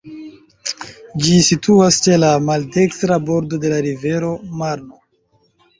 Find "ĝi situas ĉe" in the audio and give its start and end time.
1.25-2.17